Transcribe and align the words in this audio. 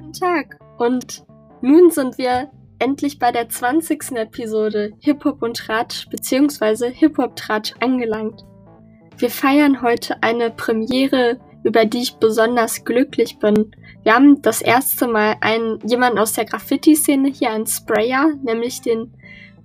guten 0.00 0.12
Tag. 0.12 0.58
Und 0.78 1.24
nun 1.60 1.90
sind 1.90 2.18
wir 2.18 2.50
endlich 2.78 3.18
bei 3.18 3.32
der 3.32 3.48
20. 3.48 4.12
Episode 4.12 4.92
Hip-Hop 5.00 5.42
und 5.42 5.56
Tratsch 5.56 6.08
bzw. 6.08 6.90
Hip-Hop-Tratsch 6.92 7.74
angelangt. 7.80 8.44
Wir 9.18 9.30
feiern 9.30 9.82
heute 9.82 10.22
eine 10.22 10.50
Premiere, 10.50 11.38
über 11.62 11.84
die 11.84 12.00
ich 12.00 12.16
besonders 12.16 12.84
glücklich 12.84 13.38
bin. 13.38 13.76
Wir 14.02 14.14
haben 14.14 14.40
das 14.40 14.62
erste 14.62 15.06
Mal 15.06 15.36
einen, 15.42 15.78
jemanden 15.86 16.18
aus 16.18 16.32
der 16.32 16.46
Graffiti-Szene 16.46 17.28
hier, 17.28 17.50
einen 17.50 17.66
Sprayer, 17.66 18.30
nämlich 18.42 18.80
den 18.80 19.12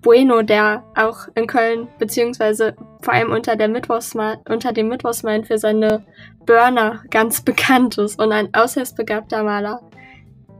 Bueno, 0.01 0.41
der 0.41 0.83
auch 0.95 1.29
in 1.35 1.47
Köln 1.47 1.87
beziehungsweise 1.97 2.75
vor 3.01 3.13
allem 3.13 3.31
unter, 3.31 3.55
der 3.55 3.69
unter 3.69 4.73
dem 4.73 4.89
Mittwochsmain 4.89 5.45
für 5.45 5.57
seine 5.57 6.05
Burner 6.45 7.03
ganz 7.09 7.41
bekannt 7.45 7.97
ist 7.97 8.19
und 8.19 8.33
ein 8.33 8.49
äußerst 8.53 8.97
begabter 8.97 9.41
Maler. 9.43 9.81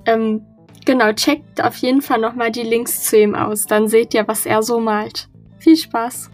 Ähm, 0.06 0.46
genau, 0.86 1.12
checkt 1.14 1.64
auf 1.64 1.78
jeden 1.78 2.02
Fall 2.02 2.20
nochmal 2.20 2.52
die 2.52 2.64
Links 2.64 3.04
zu 3.04 3.20
ihm 3.20 3.36
aus, 3.36 3.66
dann 3.66 3.88
seht 3.88 4.14
ihr, 4.14 4.28
was 4.28 4.46
er 4.46 4.64
so 4.64 4.80
malt. 4.80 5.30
Viel 5.60 5.76
Spaß! 5.76 6.30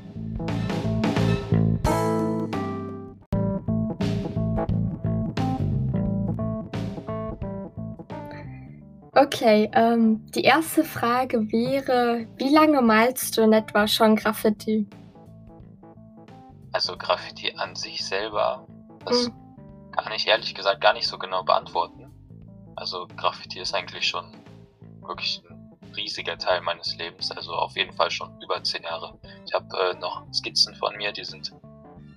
Okay, 9.14 9.70
ähm, 9.74 10.26
die 10.32 10.44
erste 10.44 10.86
Frage 10.86 11.52
wäre, 11.52 12.28
wie 12.38 12.50
lange 12.50 12.82
malst 12.82 13.38
du 13.38 13.42
in 13.42 13.52
etwa 13.52 13.86
schon 13.88 14.16
Graffiti? 14.16 14.88
Also 16.72 16.98
Graffiti 16.98 17.54
an 17.58 17.76
sich 17.76 18.06
selber, 18.06 18.66
das 19.06 19.26
hm. 19.26 19.34
kann 19.92 20.14
ich 20.14 20.28
ehrlich 20.28 20.56
gesagt 20.56 20.80
gar 20.80 20.94
nicht 20.94 21.08
so 21.08 21.20
genau 21.20 21.44
beantworten. 21.44 22.01
Also 22.76 23.08
Graffiti 23.18 23.60
ist 23.60 23.74
eigentlich 23.74 24.08
schon 24.08 24.26
wirklich 25.02 25.42
ein 25.50 25.94
riesiger 25.96 26.38
Teil 26.38 26.62
meines 26.62 26.96
Lebens, 26.98 27.32
also 27.32 27.54
auf 27.54 27.76
jeden 27.76 27.94
Fall 27.94 28.10
schon 28.12 28.32
über 28.42 28.64
zehn 28.64 28.84
Jahre. 28.84 29.18
Ich 29.46 29.54
habe 29.54 29.68
äh, 29.78 29.94
noch 30.00 30.24
Skizzen 30.34 30.76
von 30.76 30.96
mir, 30.96 31.12
die 31.12 31.24
sind 31.24 31.52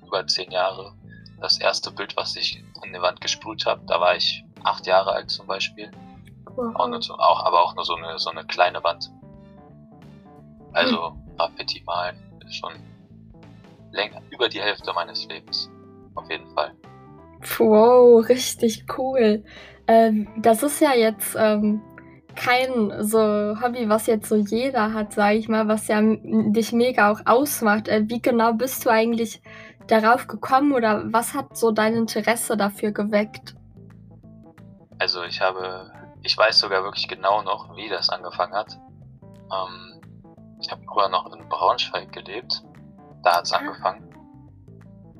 über 0.06 0.26
zehn 0.26 0.50
Jahre. 0.50 0.94
Das 1.40 1.58
erste 1.58 1.90
Bild, 1.90 2.16
was 2.16 2.36
ich 2.36 2.62
an 2.82 2.92
die 2.92 3.00
Wand 3.00 3.20
gesprüht 3.20 3.66
habe, 3.66 3.82
da 3.86 4.00
war 4.00 4.16
ich 4.16 4.44
acht 4.62 4.86
Jahre 4.86 5.12
alt 5.12 5.30
zum 5.30 5.46
Beispiel. 5.46 5.90
Mhm. 6.56 6.76
Auch, 6.76 6.88
nur 6.88 7.02
so, 7.02 7.14
auch, 7.14 7.44
aber 7.44 7.62
auch 7.62 7.74
nur 7.74 7.84
so 7.84 7.94
eine, 7.96 8.18
so 8.18 8.30
eine 8.30 8.44
kleine 8.44 8.82
Wand. 8.84 9.10
Also 10.72 11.10
mhm. 11.10 11.36
Graffiti 11.36 11.82
malen 11.84 12.16
ist 12.46 12.56
schon 12.56 12.72
länger, 13.92 14.22
über 14.30 14.48
die 14.48 14.60
Hälfte 14.60 14.92
meines 14.92 15.26
Lebens. 15.26 15.70
Auf 16.14 16.30
jeden 16.30 16.48
Fall. 16.54 16.74
Wow, 17.58 18.26
richtig 18.28 18.86
cool. 18.96 19.44
Ähm, 19.86 20.28
das 20.36 20.62
ist 20.62 20.80
ja 20.80 20.94
jetzt 20.94 21.36
ähm, 21.38 21.82
kein 22.34 22.92
so 23.02 23.18
Hobby, 23.60 23.88
was 23.88 24.06
jetzt 24.06 24.28
so 24.28 24.36
jeder 24.36 24.92
hat, 24.92 25.12
sage 25.12 25.36
ich 25.36 25.48
mal, 25.48 25.68
was 25.68 25.88
ja 25.88 26.00
dich 26.02 26.72
mega 26.72 27.10
auch 27.10 27.20
ausmacht. 27.26 27.88
Äh, 27.88 28.04
wie 28.08 28.20
genau 28.20 28.52
bist 28.52 28.84
du 28.84 28.90
eigentlich 28.90 29.42
darauf 29.86 30.26
gekommen 30.26 30.72
oder 30.72 31.12
was 31.12 31.34
hat 31.34 31.56
so 31.56 31.70
dein 31.70 31.94
Interesse 31.94 32.56
dafür 32.56 32.92
geweckt? 32.92 33.54
Also 34.98 35.22
ich 35.24 35.40
habe 35.40 35.92
ich 36.22 36.36
weiß 36.36 36.58
sogar 36.58 36.82
wirklich 36.82 37.06
genau 37.06 37.42
noch, 37.42 37.76
wie 37.76 37.88
das 37.88 38.08
angefangen 38.08 38.54
hat. 38.54 38.78
Ähm, 39.52 40.00
ich 40.60 40.70
habe 40.70 40.82
früher 40.84 41.08
noch 41.10 41.30
in 41.32 41.46
Braunschweig 41.48 42.10
gelebt. 42.12 42.62
Da 43.22 43.36
hat 43.36 43.44
es 43.44 43.52
ah. 43.52 43.58
angefangen. 43.58 44.10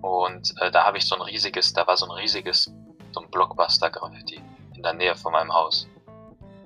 Und 0.01 0.55
äh, 0.61 0.71
da 0.71 0.85
habe 0.85 0.99
ich 0.99 1.07
so 1.07 1.15
ein 1.15 1.23
riesiges, 1.23 1.73
da 1.75 1.87
war 1.87 1.97
so 1.97 2.07
ein 2.07 2.13
riesiges, 2.13 2.73
so 3.13 3.21
ein 3.21 3.31
Blockbuster-Graffiti 3.31 4.43
in 4.77 4.83
der 4.83 4.95
Nähe 4.95 5.15
von 5.15 5.33
meinem 5.33 5.53
Haus, 5.53 5.89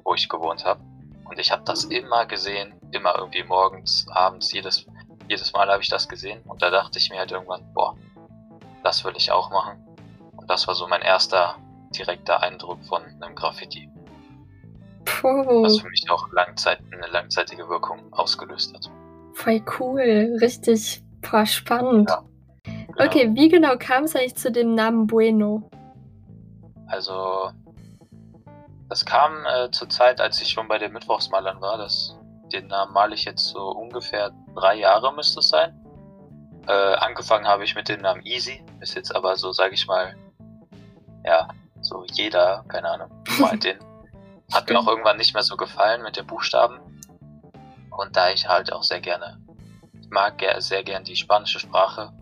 wo 0.05 0.15
ich 0.15 0.29
gewohnt 0.29 0.65
habe. 0.65 0.81
Und 1.25 1.39
ich 1.39 1.53
habe 1.53 1.63
das 1.65 1.85
immer 1.85 2.27
gesehen, 2.27 2.75
immer 2.91 3.17
irgendwie 3.19 3.45
morgens, 3.45 4.07
abends, 4.11 4.53
jedes, 4.53 4.87
jedes 5.29 5.53
Mal 5.53 5.69
habe 5.69 5.83
ich 5.83 5.89
das 5.89 6.09
gesehen. 6.09 6.41
Und 6.47 6.63
da 6.63 6.71
dachte 6.71 6.99
ich 6.99 7.11
mir 7.11 7.19
halt 7.19 7.31
irgendwann, 7.31 7.63
boah, 7.75 7.95
das 8.83 9.05
will 9.05 9.13
ich 9.17 9.31
auch 9.31 9.51
machen. 9.51 9.79
Und 10.37 10.49
das 10.49 10.67
war 10.67 10.75
so 10.75 10.87
mein 10.87 11.03
erster 11.03 11.57
direkter 11.91 12.43
Eindruck 12.43 12.83
von 12.85 13.03
einem 13.21 13.35
Graffiti. 13.35 13.89
Puh. 15.05 15.63
Was 15.63 15.81
für 15.81 15.89
mich 15.89 16.11
auch 16.11 16.31
Langzeit, 16.33 16.81
eine 16.93 17.07
langzeitige 17.09 17.69
Wirkung 17.69 18.13
ausgelöst 18.13 18.75
hat. 18.75 18.91
Voll 19.35 19.63
cool, 19.79 20.39
richtig 20.41 21.03
boah, 21.21 21.47
spannend. 21.47 22.11
Ja, 22.11 22.25
genau. 22.65 23.05
Okay, 23.05 23.31
wie 23.35 23.49
genau 23.49 23.77
kam 23.79 24.05
es 24.05 24.17
eigentlich 24.17 24.37
zu 24.37 24.51
dem 24.51 24.75
Namen 24.75 25.07
Bueno? 25.07 25.71
Also, 26.87 27.51
das 28.89 29.05
kam 29.05 29.45
äh, 29.45 29.71
zur 29.71 29.89
Zeit, 29.89 30.21
als 30.21 30.41
ich 30.41 30.49
schon 30.49 30.69
bei 30.69 30.79
den 30.79 30.93
Mittwochsmalern 30.93 31.61
war. 31.61 31.79
Das, 31.79 32.17
den 32.53 32.69
Namen 32.69 32.93
male 32.93 33.15
ich 33.15 33.25
jetzt 33.25 33.47
so 33.47 33.71
ungefähr 33.71 34.33
drei 34.55 34.77
Jahre, 34.77 35.15
müsste 35.15 35.41
es 35.41 35.49
sein. 35.49 35.79
Äh, 36.67 36.73
angefangen 36.73 37.47
habe 37.47 37.65
ich 37.65 37.75
mit 37.75 37.89
dem 37.89 38.01
Namen 38.01 38.25
Easy, 38.25 38.63
ist 38.81 38.95
jetzt 38.95 39.15
aber 39.15 39.37
so, 39.37 39.53
sage 39.53 39.75
ich 39.75 39.87
mal, 39.87 40.15
ja, 41.25 41.49
so 41.81 42.05
jeder, 42.13 42.65
keine 42.69 42.91
Ahnung, 42.91 43.11
malt 43.39 43.65
den. 43.65 43.79
Hat 44.53 44.69
mir 44.69 44.79
auch 44.79 44.87
irgendwann 44.87 45.19
nicht 45.19 45.35
mehr 45.35 45.43
so 45.43 45.57
gefallen 45.57 46.03
mit 46.03 46.17
den 46.17 46.27
Buchstaben. 46.27 46.81
Und 47.91 48.17
da 48.17 48.31
ich 48.31 48.49
halt 48.49 48.73
auch 48.73 48.83
sehr 48.83 49.01
gerne, 49.01 49.39
ich 50.01 50.09
mag 50.11 50.43
sehr 50.59 50.83
gern 50.83 51.05
die 51.05 51.17
spanische 51.17 51.59
Sprache. 51.59 52.13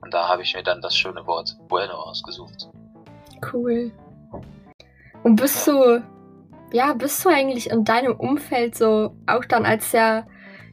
Und 0.00 0.14
da 0.14 0.28
habe 0.28 0.42
ich 0.42 0.54
mir 0.54 0.62
dann 0.62 0.80
das 0.80 0.96
schöne 0.96 1.26
Wort 1.26 1.56
Bueno 1.68 1.94
ausgesucht. 1.94 2.68
Cool. 3.52 3.92
Und 5.22 5.36
bist 5.36 5.66
du, 5.66 6.02
ja, 6.72 6.92
bist 6.94 7.24
du 7.24 7.28
eigentlich 7.28 7.70
in 7.70 7.84
deinem 7.84 8.14
Umfeld 8.16 8.76
so 8.76 9.16
auch 9.26 9.44
dann 9.44 9.66
als 9.66 9.90
der 9.90 10.26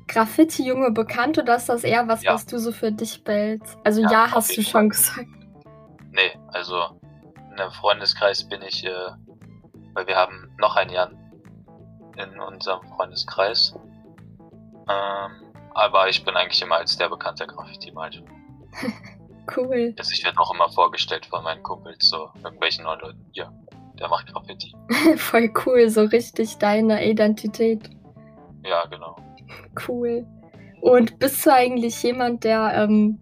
Graffiti-Junge 0.08 0.92
bekannt 0.92 1.38
oder 1.38 1.56
ist 1.56 1.70
das 1.70 1.84
eher 1.84 2.08
was, 2.08 2.24
ja. 2.24 2.34
was 2.34 2.46
du 2.46 2.58
so 2.58 2.72
für 2.72 2.92
dich 2.92 3.24
bildest? 3.24 3.78
Also 3.84 4.02
ja, 4.02 4.12
ja 4.12 4.32
hast 4.32 4.56
du 4.58 4.62
schon 4.64 4.90
gesagt. 4.90 5.28
Nee, 6.12 6.32
also 6.48 6.82
in 7.52 7.60
einem 7.60 7.72
Freundeskreis 7.72 8.48
bin 8.48 8.62
ich 8.64 8.86
äh, 8.86 9.12
weil 9.94 10.08
wir 10.08 10.16
haben 10.16 10.50
noch 10.58 10.76
einen 10.76 10.92
Jan 10.92 11.18
in 12.16 12.40
unserem 12.40 12.82
Freundeskreis. 12.96 13.76
Ähm, 14.90 15.54
aber 15.74 16.10
ich 16.10 16.24
bin 16.24 16.36
eigentlich 16.36 16.62
immer 16.62 16.78
als 16.78 16.98
der 16.98 17.10
bekannte 17.10 17.46
Graffiti 17.48 17.92
malt. 17.92 18.24
cool. 19.58 19.94
Also 19.98 20.12
ich 20.12 20.24
werde 20.24 20.40
auch 20.40 20.54
immer 20.54 20.70
vorgestellt 20.70 21.26
von 21.26 21.44
meinen 21.44 21.64
Kumpels, 21.64 22.10
so 22.10 22.32
irgendwelchen 22.44 22.84
neuen 22.84 23.00
Leuten. 23.00 23.26
Ja, 23.34 23.52
der 24.00 24.10
macht 24.10 24.28
Graffiti. 24.28 24.74
Voll 25.18 25.52
cool, 25.66 25.90
so 25.90 26.04
richtig 26.04 26.58
deine 26.58 27.06
Identität. 27.06 27.90
Ja, 28.64 28.86
genau. 28.86 29.16
Cool. 29.88 30.26
Und 30.82 31.20
bist 31.20 31.46
du 31.46 31.54
eigentlich 31.54 32.02
jemand, 32.04 32.44
der 32.44 32.74
ähm, 32.74 33.20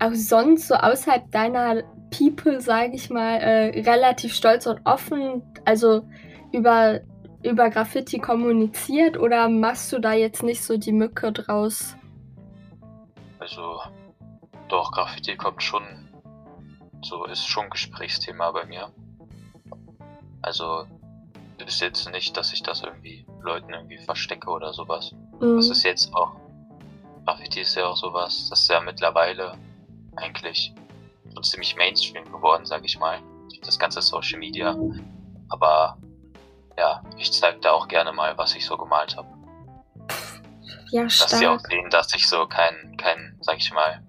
auch 0.00 0.14
sonst 0.14 0.68
so 0.68 0.74
außerhalb 0.74 1.30
deiner 1.30 1.82
People, 2.10 2.60
sage 2.60 2.94
ich 2.94 3.10
mal, 3.10 3.36
äh, 3.36 3.80
relativ 3.80 4.34
stolz 4.34 4.66
und 4.66 4.80
offen, 4.84 5.42
also 5.64 6.08
über, 6.52 7.00
über 7.42 7.70
Graffiti 7.70 8.18
kommuniziert 8.18 9.18
oder 9.18 9.48
machst 9.48 9.92
du 9.92 9.98
da 9.98 10.12
jetzt 10.12 10.42
nicht 10.42 10.62
so 10.62 10.76
die 10.76 10.92
Mücke 10.92 11.32
draus? 11.32 11.96
Also, 13.38 13.80
doch, 14.68 14.92
Graffiti 14.92 15.36
kommt 15.36 15.62
schon, 15.62 15.82
so 17.02 17.24
ist 17.26 17.46
schon 17.46 17.70
Gesprächsthema 17.70 18.50
bei 18.50 18.66
mir. 18.66 18.90
Also, 20.46 20.86
ist 21.66 21.80
jetzt 21.80 22.08
nicht, 22.10 22.36
dass 22.36 22.52
ich 22.52 22.62
das 22.62 22.82
irgendwie 22.82 23.26
Leuten 23.42 23.72
irgendwie 23.72 23.98
verstecke 23.98 24.48
oder 24.48 24.72
sowas. 24.72 25.12
Mhm. 25.40 25.56
Das 25.56 25.68
ist 25.68 25.82
jetzt 25.82 26.14
auch, 26.14 26.36
Graffiti 27.24 27.60
ist 27.60 27.74
ja 27.74 27.86
auch 27.86 27.96
sowas, 27.96 28.48
das 28.48 28.60
ist 28.62 28.70
ja 28.70 28.80
mittlerweile 28.80 29.54
eigentlich 30.14 30.72
so 31.34 31.40
ziemlich 31.40 31.74
Mainstream 31.76 32.24
geworden, 32.30 32.64
sag 32.64 32.84
ich 32.84 32.98
mal. 32.98 33.18
Das 33.64 33.78
ganze 33.78 34.00
Social 34.00 34.38
Media. 34.38 34.76
Aber 35.48 35.98
ja, 36.78 37.02
ich 37.16 37.32
zeige 37.32 37.58
da 37.58 37.72
auch 37.72 37.88
gerne 37.88 38.12
mal, 38.12 38.38
was 38.38 38.54
ich 38.54 38.64
so 38.64 38.76
gemalt 38.76 39.16
habe. 39.16 39.28
Ja, 40.92 41.08
stark. 41.08 41.30
Dass 41.30 41.38
sie 41.40 41.46
auch 41.48 41.58
sehen, 41.58 41.90
dass 41.90 42.14
ich 42.14 42.28
so 42.28 42.46
kein, 42.46 42.96
kein, 42.96 43.36
sag 43.40 43.56
ich 43.56 43.72
mal, 43.72 44.02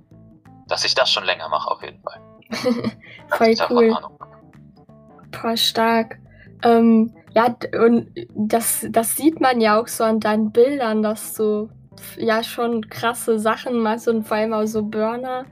dass 0.67 0.85
ich 0.85 0.93
das 0.93 1.09
schon 1.09 1.23
länger 1.23 1.49
mache, 1.49 1.71
auf 1.71 1.81
jeden 1.81 2.01
Fall. 2.03 2.21
Voll 3.29 3.55
cool. 3.69 3.97
Voll 5.31 5.57
stark. 5.57 6.19
Ähm, 6.63 7.13
ja, 7.35 7.55
und 7.83 8.07
das, 8.35 8.87
das 8.89 9.15
sieht 9.15 9.39
man 9.39 9.61
ja 9.61 9.79
auch 9.79 9.87
so 9.87 10.03
an 10.03 10.19
deinen 10.19 10.51
Bildern, 10.51 11.03
dass 11.03 11.33
du 11.35 11.69
ja 12.17 12.43
schon 12.43 12.89
krasse 12.89 13.39
Sachen 13.39 13.79
machst 13.79 14.07
und 14.07 14.23
vor 14.23 14.37
allem 14.37 14.53
auch 14.53 14.65
so 14.65 14.83
Burner. 14.83 15.45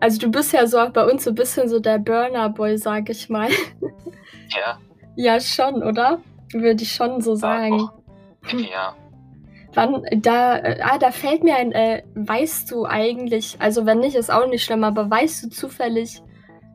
Also 0.00 0.18
du 0.18 0.30
bist 0.30 0.52
ja 0.52 0.66
so 0.66 0.78
auch 0.78 0.90
bei 0.90 1.04
uns 1.04 1.24
so 1.24 1.30
ein 1.30 1.36
bisschen 1.36 1.68
so 1.68 1.78
der 1.80 1.98
Burner-Boy, 1.98 2.78
sag 2.78 3.08
ich 3.10 3.28
mal. 3.28 3.48
Ja. 4.50 4.78
Ja, 5.16 5.40
schon, 5.40 5.82
oder? 5.82 6.20
Würde 6.52 6.82
ich 6.82 6.92
schon 6.92 7.20
so 7.20 7.34
sagen. 7.34 7.88
Ja. 8.52 8.94
Wann, 9.74 10.04
da, 10.16 10.58
äh, 10.58 10.80
ah, 10.82 10.98
da 10.98 11.10
fällt 11.10 11.42
mir 11.42 11.56
ein, 11.56 11.72
äh, 11.72 12.02
weißt 12.14 12.70
du 12.70 12.84
eigentlich, 12.84 13.56
also 13.58 13.86
wenn 13.86 13.98
nicht, 13.98 14.14
ist 14.14 14.30
auch 14.30 14.46
nicht 14.46 14.64
schlimm, 14.64 14.84
aber 14.84 15.10
weißt 15.10 15.44
du 15.44 15.48
zufällig, 15.48 16.22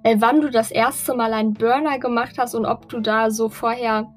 äh, 0.03 0.15
wann 0.19 0.41
du 0.41 0.49
das 0.49 0.71
erste 0.71 1.13
Mal 1.13 1.33
einen 1.33 1.53
Burner 1.53 1.99
gemacht 1.99 2.37
hast 2.37 2.55
und 2.55 2.65
ob 2.65 2.89
du 2.89 2.99
da 2.99 3.31
so 3.31 3.49
vorher 3.49 4.13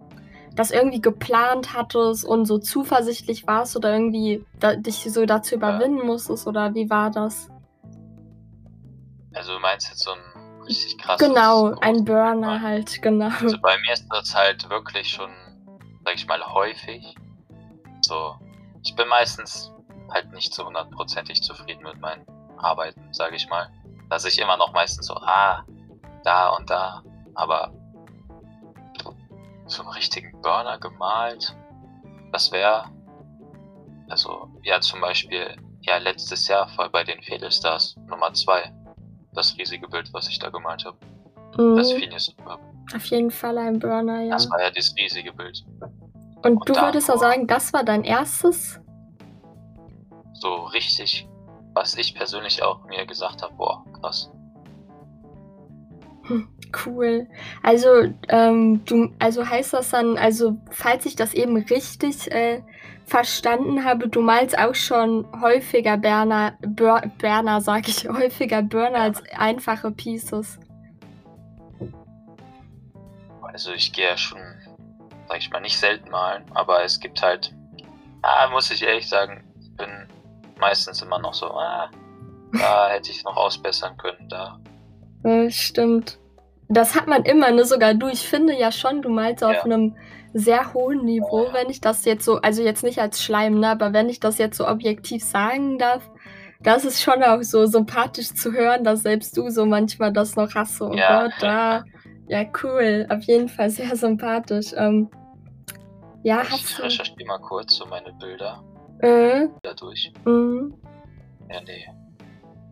das 0.55 0.70
irgendwie 0.70 1.00
geplant 1.00 1.73
hattest 1.73 2.25
und 2.25 2.44
so 2.46 2.58
zuversichtlich 2.58 3.46
warst 3.46 3.76
oder 3.76 3.93
irgendwie 3.93 4.44
da, 4.61 4.76
dich 4.76 5.11
so 5.11 5.25
dazu 5.25 5.55
überwinden 5.55 6.06
musstest 6.06 6.46
oder 6.46 6.75
wie 6.75 6.90
war 6.90 7.11
das? 7.11 7.49
Also 9.34 9.55
du 9.55 9.61
meinst 9.61 9.88
jetzt 9.88 10.02
so 10.02 10.11
ein 10.11 10.62
richtig 10.67 10.99
krasses... 10.99 11.26
Genau, 11.26 11.75
ein 11.81 12.05
Burner 12.05 12.61
halt, 12.61 13.00
genau. 13.00 13.31
Also 13.40 13.58
bei 13.61 13.79
mir 13.79 13.94
ist 13.94 14.06
das 14.11 14.34
halt 14.34 14.69
wirklich 14.69 15.08
schon, 15.08 15.31
sag 16.05 16.14
ich 16.14 16.26
mal, 16.26 16.44
häufig. 16.44 17.14
So, 18.02 18.37
ich 18.82 18.94
bin 18.94 19.08
meistens 19.08 19.73
halt 20.12 20.32
nicht 20.32 20.52
so 20.52 20.67
hundertprozentig 20.67 21.43
zufrieden 21.43 21.82
mit 21.84 21.99
meinen 22.00 22.26
Arbeiten, 22.58 23.00
sage 23.12 23.37
ich 23.37 23.49
mal. 23.49 23.70
Dass 24.12 24.26
ich 24.26 24.38
immer 24.38 24.59
noch 24.59 24.75
meistens 24.75 25.06
so, 25.06 25.14
ah, 25.14 25.64
da 26.23 26.50
und 26.50 26.69
da, 26.69 27.03
aber 27.35 27.73
so 29.64 29.81
einen 29.81 29.93
richtigen 29.93 30.38
Burner 30.43 30.79
gemalt, 30.79 31.56
das 32.31 32.53
wäre, 32.53 32.85
also 34.11 34.50
ja 34.64 34.82
zum 34.82 35.00
Beispiel, 35.00 35.56
ja 35.81 35.97
letztes 35.97 36.47
Jahr 36.47 36.69
voll 36.69 36.91
bei 36.91 37.05
den 37.05 37.23
Fedelstars 37.23 37.97
Nummer 38.06 38.35
2, 38.35 38.70
das 39.32 39.56
riesige 39.56 39.88
Bild, 39.88 40.12
was 40.12 40.29
ich 40.29 40.38
da 40.38 40.50
gemalt 40.50 40.85
habe. 40.85 40.99
Mhm. 41.56 41.76
Das 41.79 41.91
Phineas. 41.93 42.35
Auf 42.94 43.05
jeden 43.06 43.31
Fall 43.31 43.56
ein 43.56 43.79
Burner, 43.79 44.20
ja. 44.20 44.35
Das 44.35 44.50
war 44.50 44.61
ja 44.61 44.70
das 44.70 44.94
riesige 44.94 45.32
Bild. 45.32 45.65
Und, 46.43 46.58
und 46.58 46.69
du 46.69 46.75
würdest 46.75 47.11
auch 47.11 47.17
sagen, 47.17 47.47
das 47.47 47.73
war 47.73 47.82
dein 47.82 48.05
erstes? 48.05 48.79
So 50.35 50.65
richtig, 50.65 51.26
was 51.74 51.96
ich 51.96 52.14
persönlich 52.14 52.62
auch 52.62 52.84
mir 52.84 53.06
gesagt 53.06 53.42
habe, 53.42 53.54
boah, 53.54 53.84
krass. 54.00 54.30
Hm, 56.24 56.48
cool. 56.86 57.26
Also, 57.62 57.88
ähm, 58.28 58.84
du, 58.84 59.12
also 59.19 59.48
heißt 59.48 59.72
das 59.72 59.90
dann, 59.90 60.16
also 60.16 60.56
falls 60.70 61.06
ich 61.06 61.16
das 61.16 61.34
eben 61.34 61.56
richtig 61.56 62.30
äh, 62.30 62.62
verstanden 63.06 63.84
habe, 63.84 64.08
du 64.08 64.22
malst 64.22 64.56
auch 64.58 64.74
schon 64.74 65.26
häufiger 65.40 65.96
Berner, 65.96 66.56
Bur 66.60 67.02
Berner, 67.19 67.60
sag 67.60 67.88
ich, 67.88 68.08
häufiger 68.08 68.62
Burner 68.62 69.00
als 69.00 69.22
einfache 69.36 69.90
Pieces. 69.90 70.58
Also 73.42 73.72
ich 73.72 73.92
gehe 73.92 74.08
ja 74.08 74.16
schon, 74.16 74.40
sag 75.28 75.38
ich 75.38 75.50
mal, 75.50 75.60
nicht 75.60 75.78
selten 75.78 76.10
malen, 76.10 76.44
aber 76.54 76.84
es 76.84 77.00
gibt 77.00 77.20
halt, 77.20 77.54
ah, 78.22 78.48
muss 78.50 78.70
ich 78.70 78.82
ehrlich 78.82 79.08
sagen, 79.08 79.44
ich 79.60 79.76
bin 79.76 80.08
meistens 80.62 81.03
immer 81.03 81.19
noch 81.19 81.35
so, 81.35 81.47
ah, 81.47 81.91
da 82.53 82.88
hätte 82.88 83.11
ich 83.11 83.23
noch 83.25 83.37
ausbessern 83.37 83.97
können, 83.99 84.29
da 84.29 84.59
ja, 85.25 85.50
stimmt. 85.50 86.19
Das 86.69 86.94
hat 86.94 87.06
man 87.06 87.25
immer, 87.25 87.50
ne? 87.50 87.64
Sogar 87.64 87.94
du. 87.94 88.09
Ich 88.09 88.26
finde 88.26 88.55
ja 88.55 88.73
schon, 88.73 89.03
du 89.03 89.09
malst 89.09 89.44
auf 89.44 89.64
einem 89.64 89.94
sehr 90.32 90.73
hohen 90.73 91.05
Niveau, 91.05 91.49
wenn 91.53 91.69
ich 91.69 91.81
das 91.81 92.05
jetzt 92.05 92.25
so, 92.25 92.37
also 92.37 92.62
jetzt 92.62 92.82
nicht 92.82 92.99
als 92.99 93.23
Schleim, 93.23 93.61
ne? 93.61 93.69
Aber 93.69 93.93
wenn 93.93 94.09
ich 94.09 94.20
das 94.20 94.38
jetzt 94.38 94.56
so 94.56 94.67
objektiv 94.67 95.23
sagen 95.23 95.79
darf, 95.79 96.09
das 96.62 96.85
ist 96.85 97.03
schon 97.03 97.23
auch 97.23 97.43
so 97.43 97.67
sympathisch 97.67 98.32
zu 98.35 98.53
hören, 98.53 98.85
dass 98.85 99.03
selbst 99.03 99.37
du 99.37 99.50
so 99.50 99.67
manchmal 99.67 100.12
das 100.12 100.37
noch 100.37 100.55
hast. 100.55 100.76
So, 100.76 100.91
oh 100.91 100.94
ja. 100.94 101.25
Gott, 101.25 101.32
da. 101.41 101.85
Ja, 102.29 102.44
cool. 102.62 103.06
Auf 103.11 103.23
jeden 103.25 103.49
Fall 103.49 103.69
sehr 103.69 103.94
sympathisch. 103.94 104.73
Ähm, 104.75 105.11
ja, 106.23 106.43
ich 106.43 106.50
hast 106.50 106.79
du. 106.79 106.82
recherchiere 106.85 107.26
mal 107.26 107.41
kurz 107.41 107.76
so 107.76 107.85
meine 107.87 108.12
Bilder. 108.15 108.62
Äh? 109.02 109.49
Dadurch. 109.62 110.12
Mhm. 110.25 110.75
Ja, 111.50 111.60
nee. 111.60 111.87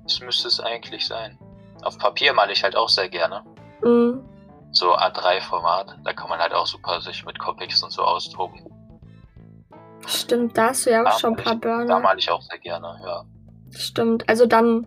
Das 0.04 0.20
müsste 0.20 0.48
es 0.48 0.60
eigentlich 0.60 1.06
sein. 1.06 1.38
Auf 1.82 1.98
Papier 1.98 2.32
male 2.32 2.52
ich 2.52 2.62
halt 2.62 2.76
auch 2.76 2.88
sehr 2.88 3.08
gerne. 3.08 3.42
Mhm. 3.82 4.24
So 4.72 4.96
A3-Format, 4.96 5.98
da 6.04 6.12
kann 6.12 6.28
man 6.28 6.38
halt 6.38 6.54
auch 6.54 6.66
super 6.66 7.00
sich 7.00 7.24
mit 7.24 7.38
Comics 7.38 7.82
und 7.82 7.90
so 7.90 8.02
austoben. 8.02 8.60
Stimmt, 10.06 10.56
da 10.56 10.68
hast 10.68 10.86
du 10.86 10.90
ja 10.90 11.02
auch 11.02 11.10
da 11.10 11.18
schon 11.18 11.36
ein 11.36 11.42
paar 11.42 11.54
ich, 11.54 11.60
Burner. 11.60 11.86
Da 11.86 11.98
male 11.98 12.18
ich 12.18 12.30
auch 12.30 12.42
sehr 12.42 12.58
gerne, 12.58 13.00
ja. 13.04 13.24
Stimmt, 13.70 14.28
also 14.28 14.46
dann, 14.46 14.86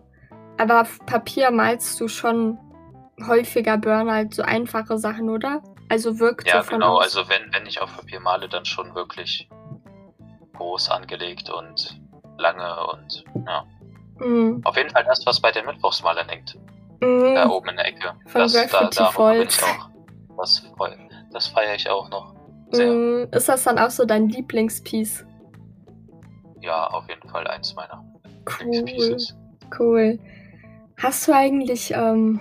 aber 0.58 0.82
auf 0.82 0.98
Papier 1.06 1.50
malst 1.50 2.00
du 2.00 2.08
schon 2.08 2.58
häufiger 3.26 3.76
Burner 3.76 4.12
als 4.12 4.36
so 4.36 4.42
einfache 4.42 4.98
Sachen, 4.98 5.28
oder? 5.28 5.62
Also 5.90 6.18
wirkt 6.18 6.48
ja, 6.48 6.62
so 6.62 6.70
von 6.70 6.80
genau, 6.80 6.96
aus. 6.96 7.04
also 7.04 7.28
wenn, 7.28 7.52
wenn 7.52 7.66
ich 7.66 7.80
auf 7.80 7.94
Papier 7.94 8.20
male, 8.20 8.48
dann 8.48 8.64
schon 8.64 8.94
wirklich 8.94 9.48
groß 10.54 10.90
angelegt 10.90 11.50
und 11.50 12.00
lange 12.38 12.86
und 12.88 13.24
ja. 13.46 13.64
Mhm. 14.18 14.60
Auf 14.64 14.76
jeden 14.76 14.90
Fall 14.90 15.04
das, 15.04 15.24
was 15.26 15.40
bei 15.40 15.50
den 15.50 15.66
Mittwochsmalern 15.66 16.28
hängt. 16.28 16.56
Mhm. 17.00 17.34
Da 17.34 17.48
oben 17.48 17.70
in 17.70 17.76
der 17.76 17.86
Ecke. 17.86 18.12
Von 18.26 18.40
das, 18.42 18.52
Graffiti 18.52 18.96
da, 18.96 19.32
bin 19.32 19.42
ich 19.42 19.62
auch. 19.62 19.90
Das, 20.36 20.62
das 21.32 21.46
feiere 21.48 21.74
ich 21.74 21.88
auch 21.88 22.08
noch. 22.10 22.34
Mhm. 22.72 23.28
Ist 23.32 23.48
das 23.48 23.64
dann 23.64 23.78
auch 23.78 23.90
so 23.90 24.04
dein 24.04 24.28
Lieblingspiece? 24.28 25.26
Ja, 26.60 26.86
auf 26.88 27.08
jeden 27.08 27.28
Fall 27.28 27.46
eins 27.46 27.74
meiner 27.74 28.04
cool. 28.46 28.66
Lieblingspieces. 28.70 29.36
Cool. 29.78 30.18
Hast 30.96 31.26
du 31.26 31.32
eigentlich 31.32 31.92
ähm, 31.92 32.40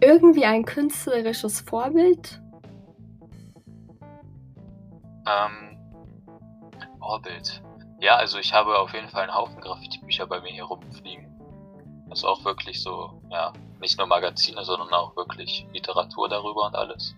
irgendwie 0.00 0.44
ein 0.44 0.64
künstlerisches 0.64 1.60
Vorbild? 1.60 2.40
Ähm, 5.26 5.78
Vorbild. 7.04 7.62
Ja, 8.00 8.16
also 8.16 8.38
ich 8.38 8.52
habe 8.52 8.78
auf 8.78 8.92
jeden 8.94 9.08
Fall 9.08 9.24
einen 9.24 9.34
Haufen 9.34 9.60
Graffiti-Bücher 9.60 10.26
bei 10.26 10.40
mir 10.40 10.50
hier 10.50 10.64
rumfliegen. 10.64 11.30
Also 12.10 12.28
auch 12.28 12.44
wirklich 12.44 12.82
so, 12.82 13.22
ja, 13.30 13.52
nicht 13.80 13.98
nur 13.98 14.06
Magazine, 14.06 14.64
sondern 14.64 14.92
auch 14.92 15.16
wirklich 15.16 15.66
Literatur 15.72 16.28
darüber 16.28 16.66
und 16.66 16.74
alles. 16.74 17.14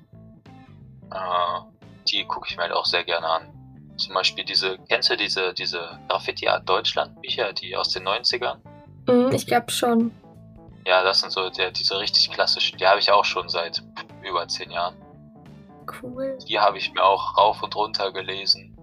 Äh, 1.12 1.60
die 2.08 2.24
gucke 2.24 2.48
ich 2.48 2.56
mir 2.56 2.64
halt 2.64 2.72
auch 2.72 2.84
sehr 2.84 3.04
gerne 3.04 3.26
an. 3.28 3.52
Zum 3.96 4.14
Beispiel 4.14 4.44
diese, 4.44 4.78
kennst 4.88 5.08
du 5.10 5.16
diese, 5.16 5.54
diese 5.54 5.98
Graffiti 6.08 6.48
Art 6.48 6.68
Deutschland 6.68 7.20
Bücher, 7.22 7.52
die 7.52 7.76
aus 7.76 7.90
den 7.90 8.06
90ern? 8.06 8.58
Mm, 9.06 9.32
ich 9.32 9.46
glaube 9.46 9.70
schon. 9.70 10.12
Ja, 10.86 11.02
das 11.02 11.20
sind 11.20 11.32
so 11.32 11.48
der, 11.50 11.70
diese 11.70 11.98
richtig 11.98 12.30
klassischen, 12.30 12.78
die 12.78 12.86
habe 12.86 13.00
ich 13.00 13.10
auch 13.10 13.24
schon 13.24 13.48
seit 13.48 13.82
über 14.22 14.46
zehn 14.48 14.70
Jahren. 14.70 14.96
Cool. 16.02 16.38
Die 16.48 16.58
habe 16.58 16.78
ich 16.78 16.92
mir 16.92 17.02
auch 17.02 17.36
rauf 17.36 17.62
und 17.62 17.74
runter 17.74 18.12
gelesen. 18.12 18.75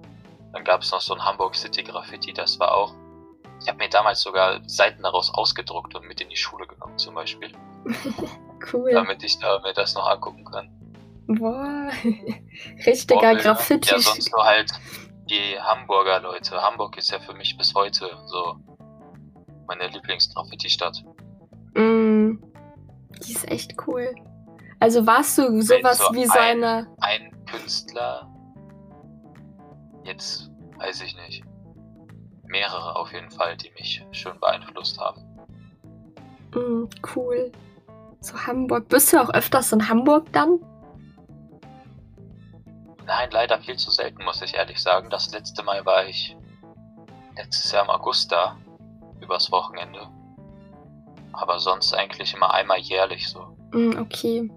Dann 0.54 0.64
gab 0.64 0.82
es 0.82 0.92
noch 0.92 1.02
so 1.02 1.14
ein 1.14 1.24
Hamburg 1.24 1.56
City 1.56 1.84
Graffiti, 1.84 2.32
das 2.32 2.60
war 2.60 2.74
auch 2.74 2.94
ich 3.64 3.70
habe 3.70 3.78
mir 3.78 3.90
damals 3.90 4.22
sogar 4.22 4.60
Seiten 4.68 5.04
daraus 5.04 5.34
ausgedruckt 5.34 5.96
und 5.96 6.06
mit 6.06 6.20
in 6.20 6.30
die 6.30 6.36
Schule 6.36 6.68
genommen, 6.68 6.98
zum 6.98 7.16
Beispiel. 7.16 7.50
cool. 8.74 8.92
Damit 8.92 9.24
ich 9.24 9.40
da, 9.40 9.60
mir 9.60 9.74
das 9.74 9.96
noch 9.96 10.06
angucken 10.06 10.44
kann. 10.44 10.70
Boah, 11.28 11.90
richtiger. 12.86 13.36
Graffiti. 13.36 13.90
Ja, 13.90 14.00
sonst 14.00 14.32
nur 14.34 14.44
halt 14.44 14.70
die 15.30 15.58
Hamburger 15.62 16.20
Leute. 16.20 16.62
Hamburg 16.62 16.98
ist 16.98 17.12
ja 17.12 17.20
für 17.20 17.34
mich 17.34 17.58
bis 17.58 17.74
heute 17.74 18.10
so 18.26 18.58
meine 19.68 19.88
Lieblings-Graffiti-Stadt. 19.88 21.02
Mm, 21.76 22.34
die 23.26 23.32
ist 23.32 23.50
echt 23.50 23.76
cool. 23.88 24.14
Also 24.82 25.08
warst 25.08 25.38
du 25.38 25.62
sowas 25.62 26.00
so 26.00 26.14
wie 26.14 26.26
seine. 26.26 26.94
Ein 27.00 27.32
Künstler. 27.46 28.30
Jetzt 30.04 30.52
weiß 30.78 31.02
ich 31.02 31.16
nicht 31.16 31.44
mehrere 32.54 32.96
auf 32.96 33.12
jeden 33.12 33.32
Fall, 33.32 33.58
die 33.58 33.72
mich 33.72 34.06
schön 34.12 34.40
beeinflusst 34.40 35.00
haben. 35.00 35.22
Mm, 36.54 36.86
cool. 37.16 37.52
So 38.22 38.38
Hamburg. 38.38 38.88
Bist 38.88 39.12
du 39.12 39.22
auch 39.22 39.34
öfters 39.34 39.74
in 39.74 39.90
Hamburg 39.90 40.32
dann? 40.32 40.60
Nein, 43.06 43.30
leider 43.32 43.60
viel 43.60 43.76
zu 43.76 43.92
selten, 43.92 44.24
muss 44.24 44.42
ich 44.42 44.54
ehrlich 44.56 44.82
sagen. 44.82 45.10
Das 45.10 45.32
letzte 45.32 45.64
Mal 45.64 45.86
war 45.86 46.06
ich 46.06 46.38
letztes 47.36 47.72
Jahr 47.72 47.84
im 47.84 47.90
August 47.90 48.32
da, 48.32 48.56
übers 49.20 49.52
Wochenende. 49.52 50.08
Aber 51.34 51.60
sonst 51.60 51.94
eigentlich 51.94 52.34
immer 52.34 52.54
einmal 52.54 52.80
jährlich 52.80 53.28
so. 53.28 53.58
Mm, 53.72 53.98
okay. 54.00 54.50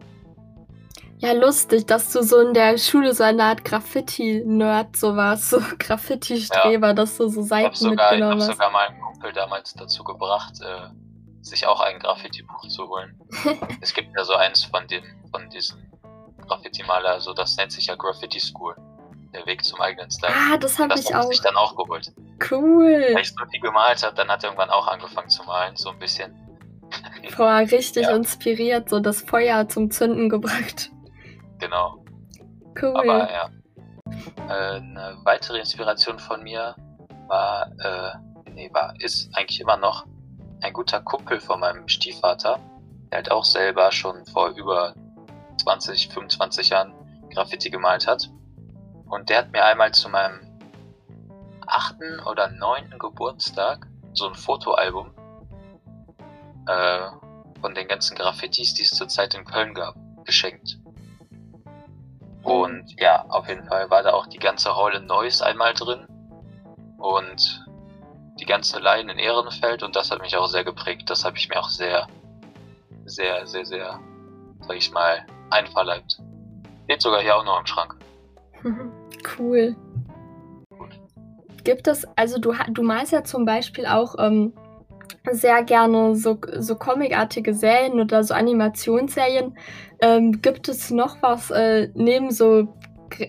Ja, 1.19 1.33
lustig, 1.33 1.87
dass 1.87 2.13
du 2.13 2.23
so 2.23 2.41
in 2.41 2.53
der 2.53 2.77
Schule 2.77 3.15
so 3.15 3.25
eine 3.25 3.43
Art 3.43 3.65
Graffiti-Nerd 3.65 4.97
so 4.97 5.17
warst, 5.17 5.51
so 5.51 5.61
Graffiti-Streber, 5.79 6.89
ja. 6.89 6.93
dass 6.93 7.17
du 7.17 7.29
so 7.29 7.43
Seiten 7.43 7.73
ich 7.73 7.79
sogar, 7.79 8.11
mitgenommen 8.11 8.41
hast. 8.43 8.49
Ich 8.51 8.59
habe 8.59 8.71
sogar 8.71 8.71
meinen 8.71 9.01
Kumpel 9.01 9.33
damals 9.33 9.75
dazu 9.75 10.05
gebracht, 10.05 10.55
äh, 10.61 10.89
sich 11.41 11.67
auch 11.67 11.81
ein 11.81 11.99
Graffiti-Buch 12.01 12.69
zu 12.69 12.89
holen. 12.89 13.19
es 13.81 13.95
gibt 13.95 14.11
ja 14.17 14.25
so 14.25 14.35
eins 14.35 14.65
von, 14.65 14.87
dem, 14.89 15.05
von 15.31 15.49
diesen 15.49 15.91
Graffiti-Maler, 16.47 17.21
so 17.21 17.33
das 17.33 17.57
nennt 17.57 17.73
sich 17.73 17.87
ja 17.87 17.95
Graffiti 17.95 18.41
School. 18.41 18.77
Der 19.33 19.45
Weg 19.47 19.65
zum 19.65 19.81
eigenen 19.81 20.11
Style. 20.11 20.33
Ah, 20.33 20.57
das 20.57 20.79
habe 20.79 20.95
ich 20.99 21.15
auch. 21.15 21.25
sich 21.25 21.41
dann 21.41 21.57
auch 21.57 21.77
geholt. 21.77 22.11
Cool. 22.51 23.07
Weil 23.13 23.21
ich 23.21 23.35
so 23.35 23.45
viel 23.51 23.61
gemalt 23.61 24.03
habe, 24.03 24.15
dann 24.15 24.29
hat 24.29 24.45
er 24.45 24.51
irgendwann 24.51 24.71
auch 24.71 24.87
angefangen 24.87 25.29
zu 25.29 25.43
malen, 25.45 25.77
so 25.77 25.91
ein 25.91 25.99
bisschen. 25.99 26.35
Boah, 27.37 27.57
richtig 27.57 27.97
ja. 28.05 28.15
inspiriert, 28.15 28.89
so 28.89 29.01
das 29.01 29.23
Feuer 29.23 29.69
zum 29.69 29.91
Zünden 29.91 30.29
gebracht. 30.29 30.91
Genau. 31.59 32.05
Cool. 32.81 32.97
Aber 32.97 33.31
ja. 33.31 33.51
Eine 34.49 35.19
weitere 35.25 35.59
Inspiration 35.59 36.19
von 36.19 36.43
mir 36.43 36.77
war, 37.27 37.71
äh, 37.81 38.51
nee, 38.53 38.71
war, 38.73 38.95
ist 39.01 39.29
eigentlich 39.37 39.61
immer 39.61 39.77
noch 39.77 40.07
ein 40.61 40.73
guter 40.73 41.01
Kumpel 41.01 41.41
von 41.41 41.61
meinem 41.61 41.89
Stiefvater, 41.89 42.61
der 43.11 43.19
halt 43.19 43.31
auch 43.31 43.45
selber 43.45 43.91
schon 43.91 44.25
vor 44.27 44.51
über 44.51 44.95
20, 45.63 46.09
25 46.09 46.71
Jahren 46.71 46.93
Graffiti 47.31 47.71
gemalt 47.71 48.07
hat. 48.07 48.31
Und 49.09 49.29
der 49.29 49.39
hat 49.39 49.53
mir 49.53 49.65
einmal 49.65 49.93
zu 49.93 50.09
meinem 50.09 50.41
achten 51.67 52.21
oder 52.21 52.49
neunten 52.51 52.99
Geburtstag 52.99 53.87
so 54.13 54.29
ein 54.29 54.35
Fotoalbum 54.35 55.11
äh, 56.69 57.01
von 57.61 57.75
den 57.75 57.89
ganzen 57.89 58.17
Graffitis, 58.17 58.75
die 58.75 58.83
es 58.83 58.91
zurzeit 58.91 59.35
in 59.35 59.45
Köln 59.45 59.75
gab, 59.75 59.97
geschenkt. 60.25 60.79
Und 62.47 62.95
ja, 63.01 63.25
auf 63.29 63.49
jeden 63.49 63.65
Fall 63.65 63.91
war 63.91 64.05
da 64.05 64.13
auch 64.13 64.29
die 64.29 64.39
ganze 64.39 64.77
Hall 64.77 64.95
in 64.95 65.07
Neuss 65.07 65.43
einmal 65.43 65.75
drin 65.75 66.07
und 66.97 67.67
die 68.39 68.45
ganze 68.45 68.79
Line 68.79 69.11
in 69.11 69.19
Ehrenfeld 69.19 69.83
und 69.83 69.97
das 69.97 70.13
hat 70.13 70.21
mich 70.21 70.37
auch 70.37 70.47
sehr 70.47 70.63
geprägt. 70.63 71.11
Das 71.11 71.25
habe 71.25 71.37
ich 71.37 71.49
mir 71.49 71.59
auch 71.59 71.69
sehr, 71.69 72.07
sehr, 73.05 73.45
sehr, 73.49 73.67
sehr, 73.67 73.99
sag 74.61 74.77
ich 74.77 74.93
mal, 74.93 75.27
einverleibt. 75.51 76.21
Steht 76.85 77.03
sogar 77.03 77.21
hier 77.21 77.37
auch 77.37 77.45
noch 77.45 77.59
im 77.59 77.67
Schrank. 77.67 77.97
cool. 79.39 79.75
Gibt 81.65 81.89
es, 81.89 82.07
also 82.15 82.39
du, 82.39 82.55
du 82.69 82.83
malst 82.85 83.11
ja 83.11 83.25
zum 83.25 83.45
Beispiel 83.45 83.87
auch 83.87 84.15
ähm, 84.21 84.53
sehr 85.33 85.63
gerne 85.65 86.15
so, 86.15 86.39
so 86.59 86.77
comicartige 86.77 87.55
Serien 87.55 88.01
oder 88.01 88.23
so 88.25 88.35
Animationsserien. 88.35 89.57
Ähm, 90.01 90.41
gibt 90.43 90.69
es 90.69 90.91
noch 90.91 91.21
was 91.23 91.51
äh, 91.51 91.89
neben 91.95 92.31
so, 92.31 92.75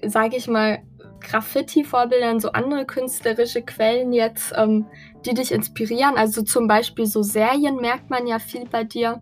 sage 0.05 0.37
ich 0.37 0.47
mal, 0.47 0.79
Graffiti-Vorbildern, 1.21 2.39
so 2.39 2.51
andere 2.51 2.85
künstlerische 2.85 3.61
Quellen 3.61 4.13
jetzt, 4.13 4.53
ähm, 4.55 4.85
die 5.25 5.33
dich 5.33 5.51
inspirieren? 5.51 6.17
Also 6.17 6.43
zum 6.43 6.67
Beispiel 6.67 7.05
so 7.05 7.23
Serien 7.23 7.77
merkt 7.77 8.09
man 8.09 8.27
ja 8.27 8.39
viel 8.39 8.65
bei 8.67 8.83
dir. 8.83 9.21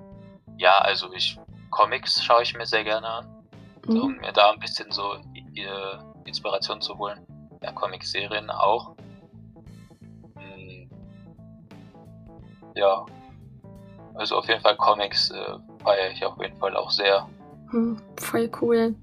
Ja, 0.58 0.78
also 0.80 1.12
ich 1.14 1.38
Comics 1.72 2.24
schaue 2.24 2.44
ich 2.44 2.56
mir 2.56 2.66
sehr 2.66 2.84
gerne 2.84 3.08
an, 3.08 3.28
mhm. 3.88 4.02
um 4.02 4.16
mir 4.18 4.32
da 4.32 4.52
ein 4.52 4.60
bisschen 4.60 4.92
so 4.92 5.16
Inspiration 6.26 6.82
zu 6.82 6.98
holen. 6.98 7.20
Ja, 7.62 7.72
Comic-Serien 7.72 8.50
auch. 8.50 8.96
Ja, 12.74 13.06
also 14.16 14.38
auf 14.38 14.48
jeden 14.48 14.62
Fall 14.62 14.76
Comics 14.78 15.32
äh, 15.32 15.84
feiere 15.84 16.12
ich 16.12 16.26
auf 16.26 16.42
jeden 16.42 16.58
Fall 16.58 16.76
auch 16.76 16.92
sehr. 16.92 17.28
Hm, 17.70 17.98
voll 18.18 18.50
cool. 18.62 18.96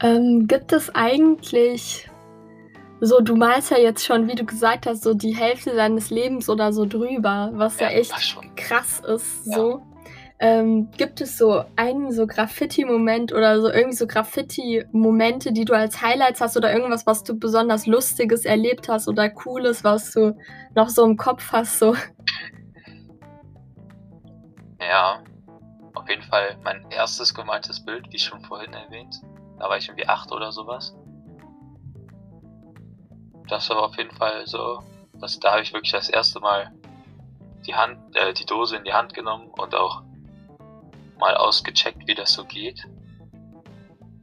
Ähm, 0.00 0.46
gibt 0.46 0.72
es 0.72 0.94
eigentlich 0.94 2.08
so, 3.00 3.20
du 3.20 3.36
malst 3.36 3.70
ja 3.70 3.78
jetzt 3.78 4.04
schon, 4.04 4.26
wie 4.26 4.34
du 4.34 4.44
gesagt 4.44 4.86
hast, 4.86 5.02
so 5.02 5.14
die 5.14 5.36
Hälfte 5.36 5.74
deines 5.74 6.10
Lebens 6.10 6.48
oder 6.48 6.72
so 6.72 6.84
drüber, 6.84 7.50
was 7.52 7.78
ja, 7.78 7.90
ja 7.90 7.98
echt 7.98 8.36
krass 8.56 9.00
ist. 9.00 9.46
Ja. 9.46 9.56
So. 9.56 9.82
Ähm, 10.40 10.88
gibt 10.96 11.20
es 11.20 11.36
so 11.36 11.64
einen 11.74 12.12
so 12.12 12.24
Graffiti-Moment 12.26 13.32
oder 13.32 13.60
so 13.60 13.70
irgendwie 13.70 13.96
so 13.96 14.06
Graffiti-Momente, 14.06 15.52
die 15.52 15.64
du 15.64 15.74
als 15.74 16.00
Highlights 16.00 16.40
hast 16.40 16.56
oder 16.56 16.72
irgendwas, 16.72 17.06
was 17.06 17.24
du 17.24 17.36
besonders 17.36 17.86
Lustiges 17.86 18.44
erlebt 18.44 18.88
hast 18.88 19.08
oder 19.08 19.30
Cooles, 19.30 19.82
was 19.82 20.12
du 20.12 20.36
noch 20.76 20.90
so 20.90 21.04
im 21.04 21.16
Kopf 21.16 21.50
hast? 21.50 21.80
So? 21.80 21.96
Ja, 24.88 25.22
auf 25.92 26.08
jeden 26.08 26.22
Fall 26.22 26.56
mein 26.64 26.90
erstes 26.90 27.34
gemaltes 27.34 27.84
Bild, 27.84 28.10
wie 28.10 28.18
schon 28.18 28.42
vorhin 28.42 28.72
erwähnt. 28.72 29.20
Da 29.58 29.68
war 29.68 29.76
ich 29.76 29.88
irgendwie 29.88 30.08
acht 30.08 30.32
oder 30.32 30.50
sowas. 30.50 30.96
Das 33.48 33.68
war 33.68 33.82
auf 33.82 33.98
jeden 33.98 34.14
Fall 34.16 34.46
so, 34.46 34.82
dass 35.20 35.38
da 35.40 35.52
habe 35.52 35.62
ich 35.62 35.74
wirklich 35.74 35.92
das 35.92 36.08
erste 36.08 36.40
Mal 36.40 36.72
die 37.66 37.74
Hand, 37.74 38.16
äh, 38.16 38.32
die 38.32 38.46
Dose 38.46 38.76
in 38.76 38.84
die 38.84 38.94
Hand 38.94 39.12
genommen 39.12 39.50
und 39.58 39.74
auch 39.74 40.02
mal 41.18 41.36
ausgecheckt, 41.36 42.06
wie 42.06 42.14
das 42.14 42.32
so 42.32 42.46
geht. 42.46 42.86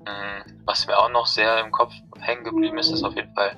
Mhm, 0.07 0.63
was 0.65 0.87
mir 0.87 0.97
auch 0.97 1.09
noch 1.09 1.27
sehr 1.27 1.59
im 1.59 1.71
Kopf 1.71 1.93
hängen 2.19 2.43
geblieben 2.43 2.79
ist, 2.79 2.91
ist 2.91 3.03
auf 3.03 3.15
jeden 3.15 3.33
Fall 3.35 3.55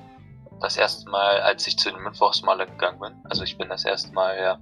das 0.60 0.76
erste 0.76 1.08
Mal, 1.08 1.40
als 1.40 1.66
ich 1.66 1.78
zu 1.78 1.90
den 1.90 2.02
Mittwochsmaler 2.02 2.66
gegangen 2.66 3.00
bin. 3.00 3.14
Also 3.24 3.44
ich 3.44 3.56
bin 3.56 3.70
das 3.70 3.86
erste 3.86 4.12
Mal 4.12 4.36
ja 4.36 4.58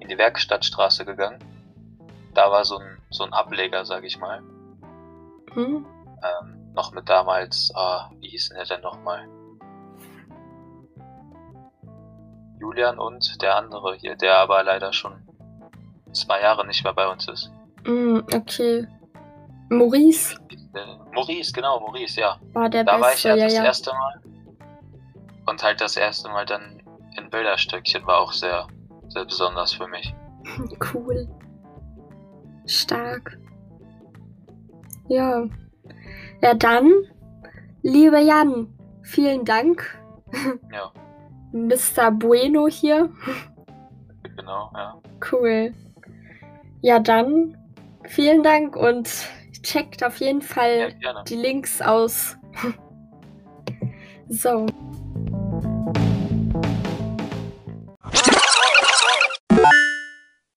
in 0.00 0.08
die 0.08 0.18
Werkstattstraße 0.18 1.06
gegangen. 1.06 1.38
Da 2.34 2.50
war 2.50 2.64
so 2.64 2.78
ein, 2.78 2.98
so 3.10 3.24
ein 3.24 3.32
Ableger, 3.32 3.84
sag 3.84 4.04
ich 4.04 4.18
mal. 4.18 4.40
Mhm. 5.54 5.86
Ähm, 6.22 6.72
noch 6.74 6.92
mit 6.92 7.08
damals, 7.08 7.72
ah, 7.74 8.10
wie 8.20 8.28
hieß 8.28 8.48
denn 8.48 8.58
der 8.58 8.66
denn 8.66 8.80
nochmal? 8.80 9.28
Julian 12.58 12.98
und 12.98 13.42
der 13.42 13.56
andere 13.56 13.94
hier, 13.96 14.14
der 14.16 14.38
aber 14.38 14.62
leider 14.62 14.92
schon 14.92 15.20
zwei 16.12 16.40
Jahre 16.40 16.66
nicht 16.66 16.84
mehr 16.84 16.94
bei 16.94 17.08
uns 17.08 17.28
ist. 17.28 17.50
Mm, 17.84 18.20
okay. 18.32 18.86
Maurice. 19.68 20.36
Maurice, 21.12 21.52
genau, 21.52 21.80
Maurice, 21.80 22.20
ja. 22.20 22.38
War 22.52 22.68
der 22.68 22.84
da 22.84 22.98
Beste, 22.98 23.04
war 23.04 23.14
ich 23.14 23.24
ja, 23.24 23.34
ja 23.34 23.44
das 23.44 23.54
ja. 23.54 23.64
erste 23.64 23.90
Mal. 23.90 24.20
Und 25.46 25.62
halt 25.62 25.80
das 25.80 25.96
erste 25.96 26.28
Mal 26.28 26.46
dann 26.46 26.82
in 27.18 27.28
Bilderstöckchen 27.30 28.06
war 28.06 28.20
auch 28.20 28.32
sehr, 28.32 28.66
sehr 29.08 29.24
besonders 29.24 29.72
für 29.72 29.88
mich. 29.88 30.14
Cool. 30.94 31.28
Stark. 32.72 33.38
Ja. 35.08 35.46
Ja, 36.40 36.54
dann, 36.54 36.90
lieber 37.82 38.18
Jan, 38.18 38.68
vielen 39.02 39.44
Dank. 39.44 39.98
Ja. 40.72 40.92
Mr. 41.52 42.10
Bueno 42.10 42.66
hier. 42.66 43.10
Genau, 44.36 44.70
ja. 44.74 45.00
Cool. 45.30 45.74
Ja, 46.80 46.98
dann 46.98 47.56
vielen 48.08 48.42
Dank 48.42 48.74
und 48.74 49.08
checkt 49.62 50.02
auf 50.02 50.16
jeden 50.16 50.42
Fall 50.42 50.94
Ja, 51.00 51.22
die 51.22 51.36
Links 51.36 51.80
aus. 51.80 52.36
so. 54.28 54.66